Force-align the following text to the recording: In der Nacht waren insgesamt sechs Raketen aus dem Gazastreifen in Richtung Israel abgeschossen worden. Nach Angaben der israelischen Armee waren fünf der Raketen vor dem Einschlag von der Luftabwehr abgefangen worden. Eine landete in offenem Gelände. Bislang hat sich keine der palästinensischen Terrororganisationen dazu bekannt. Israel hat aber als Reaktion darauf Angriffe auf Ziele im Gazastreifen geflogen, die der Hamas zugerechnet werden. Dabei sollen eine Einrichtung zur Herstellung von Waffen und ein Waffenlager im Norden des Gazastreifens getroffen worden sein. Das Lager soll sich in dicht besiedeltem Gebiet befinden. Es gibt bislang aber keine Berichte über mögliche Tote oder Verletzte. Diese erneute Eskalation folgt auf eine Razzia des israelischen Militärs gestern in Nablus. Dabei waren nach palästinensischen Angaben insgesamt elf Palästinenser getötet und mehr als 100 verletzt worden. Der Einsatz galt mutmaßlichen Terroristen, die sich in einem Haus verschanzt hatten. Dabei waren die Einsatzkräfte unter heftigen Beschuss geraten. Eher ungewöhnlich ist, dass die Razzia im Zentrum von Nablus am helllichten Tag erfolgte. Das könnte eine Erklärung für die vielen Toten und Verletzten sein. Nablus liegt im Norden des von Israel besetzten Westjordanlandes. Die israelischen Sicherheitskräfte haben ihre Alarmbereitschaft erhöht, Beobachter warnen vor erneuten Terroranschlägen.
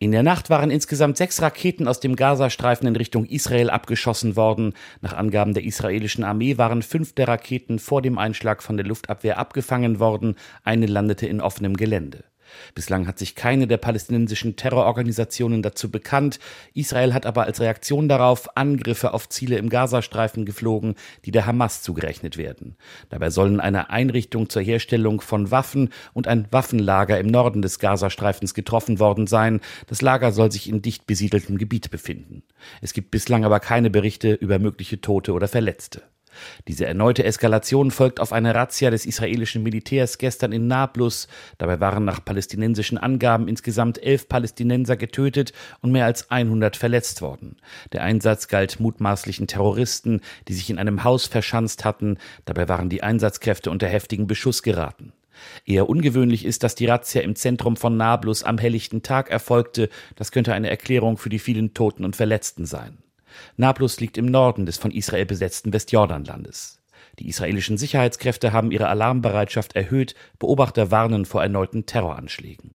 In 0.00 0.12
der 0.12 0.22
Nacht 0.22 0.48
waren 0.48 0.70
insgesamt 0.70 1.16
sechs 1.16 1.42
Raketen 1.42 1.88
aus 1.88 1.98
dem 1.98 2.14
Gazastreifen 2.14 2.86
in 2.86 2.94
Richtung 2.94 3.24
Israel 3.24 3.68
abgeschossen 3.68 4.36
worden. 4.36 4.74
Nach 5.00 5.12
Angaben 5.12 5.54
der 5.54 5.64
israelischen 5.64 6.22
Armee 6.22 6.56
waren 6.56 6.82
fünf 6.82 7.14
der 7.14 7.26
Raketen 7.26 7.80
vor 7.80 8.00
dem 8.00 8.16
Einschlag 8.16 8.62
von 8.62 8.76
der 8.76 8.86
Luftabwehr 8.86 9.38
abgefangen 9.38 9.98
worden. 9.98 10.36
Eine 10.62 10.86
landete 10.86 11.26
in 11.26 11.40
offenem 11.40 11.76
Gelände. 11.76 12.22
Bislang 12.74 13.06
hat 13.06 13.18
sich 13.18 13.34
keine 13.34 13.66
der 13.66 13.76
palästinensischen 13.76 14.56
Terrororganisationen 14.56 15.62
dazu 15.62 15.90
bekannt. 15.90 16.38
Israel 16.74 17.14
hat 17.14 17.26
aber 17.26 17.44
als 17.44 17.60
Reaktion 17.60 18.08
darauf 18.08 18.56
Angriffe 18.56 19.14
auf 19.14 19.28
Ziele 19.28 19.58
im 19.58 19.68
Gazastreifen 19.68 20.44
geflogen, 20.44 20.94
die 21.24 21.30
der 21.30 21.46
Hamas 21.46 21.82
zugerechnet 21.82 22.36
werden. 22.36 22.76
Dabei 23.10 23.30
sollen 23.30 23.60
eine 23.60 23.90
Einrichtung 23.90 24.48
zur 24.48 24.62
Herstellung 24.62 25.20
von 25.20 25.50
Waffen 25.50 25.90
und 26.12 26.28
ein 26.28 26.46
Waffenlager 26.50 27.18
im 27.18 27.26
Norden 27.26 27.62
des 27.62 27.78
Gazastreifens 27.78 28.54
getroffen 28.54 28.98
worden 28.98 29.26
sein. 29.26 29.60
Das 29.86 30.02
Lager 30.02 30.32
soll 30.32 30.52
sich 30.52 30.68
in 30.68 30.82
dicht 30.82 31.06
besiedeltem 31.06 31.58
Gebiet 31.58 31.90
befinden. 31.90 32.42
Es 32.80 32.92
gibt 32.92 33.10
bislang 33.10 33.44
aber 33.44 33.60
keine 33.60 33.90
Berichte 33.90 34.34
über 34.34 34.58
mögliche 34.58 35.00
Tote 35.00 35.32
oder 35.32 35.48
Verletzte. 35.48 36.02
Diese 36.66 36.86
erneute 36.86 37.24
Eskalation 37.24 37.90
folgt 37.90 38.20
auf 38.20 38.32
eine 38.32 38.54
Razzia 38.54 38.90
des 38.90 39.06
israelischen 39.06 39.62
Militärs 39.62 40.18
gestern 40.18 40.52
in 40.52 40.66
Nablus. 40.66 41.28
Dabei 41.58 41.80
waren 41.80 42.04
nach 42.04 42.24
palästinensischen 42.24 42.98
Angaben 42.98 43.48
insgesamt 43.48 44.02
elf 44.02 44.28
Palästinenser 44.28 44.96
getötet 44.96 45.52
und 45.80 45.92
mehr 45.92 46.04
als 46.04 46.30
100 46.30 46.76
verletzt 46.76 47.22
worden. 47.22 47.56
Der 47.92 48.02
Einsatz 48.02 48.48
galt 48.48 48.80
mutmaßlichen 48.80 49.46
Terroristen, 49.46 50.20
die 50.48 50.54
sich 50.54 50.70
in 50.70 50.78
einem 50.78 51.04
Haus 51.04 51.26
verschanzt 51.26 51.84
hatten. 51.84 52.18
Dabei 52.44 52.68
waren 52.68 52.88
die 52.88 53.02
Einsatzkräfte 53.02 53.70
unter 53.70 53.88
heftigen 53.88 54.26
Beschuss 54.26 54.62
geraten. 54.62 55.12
Eher 55.64 55.88
ungewöhnlich 55.88 56.44
ist, 56.44 56.62
dass 56.62 56.74
die 56.74 56.86
Razzia 56.86 57.22
im 57.22 57.36
Zentrum 57.36 57.76
von 57.76 57.96
Nablus 57.96 58.42
am 58.42 58.58
helllichten 58.58 59.02
Tag 59.02 59.30
erfolgte. 59.30 59.88
Das 60.16 60.32
könnte 60.32 60.52
eine 60.52 60.70
Erklärung 60.70 61.16
für 61.16 61.28
die 61.28 61.38
vielen 61.38 61.74
Toten 61.74 62.04
und 62.04 62.16
Verletzten 62.16 62.66
sein. 62.66 62.98
Nablus 63.56 64.00
liegt 64.00 64.18
im 64.18 64.26
Norden 64.26 64.66
des 64.66 64.78
von 64.78 64.90
Israel 64.90 65.26
besetzten 65.26 65.72
Westjordanlandes. 65.72 66.80
Die 67.18 67.28
israelischen 67.28 67.78
Sicherheitskräfte 67.78 68.52
haben 68.52 68.70
ihre 68.70 68.88
Alarmbereitschaft 68.88 69.74
erhöht, 69.74 70.14
Beobachter 70.38 70.90
warnen 70.90 71.24
vor 71.24 71.42
erneuten 71.42 71.86
Terroranschlägen. 71.86 72.72